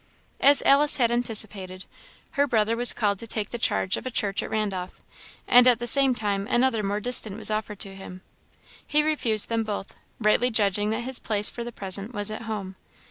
As 0.39 0.63
Alice 0.63 0.97
had 0.97 1.11
anticipated, 1.11 1.85
her 2.31 2.47
brother 2.47 2.75
was 2.75 2.91
called 2.91 3.19
to 3.19 3.27
take 3.27 3.51
the 3.51 3.59
charge 3.59 3.97
of 3.97 4.05
a 4.07 4.09
church 4.09 4.41
at 4.41 4.49
Randolph, 4.49 4.99
and 5.47 5.67
at 5.67 5.77
the 5.77 5.85
same 5.85 6.15
time 6.15 6.47
another 6.47 6.81
more 6.81 6.99
distant 6.99 7.37
was 7.37 7.51
offered 7.51 7.83
him. 7.83 8.21
He 8.87 9.03
refused 9.03 9.47
them 9.49 9.63
both, 9.63 9.93
rightly 10.19 10.49
judging 10.49 10.89
that 10.89 11.01
his 11.01 11.19
place 11.19 11.51
for 11.51 11.63
the 11.63 11.71
present 11.71 12.15
was 12.15 12.31
at 12.31 12.41
home. 12.49 12.77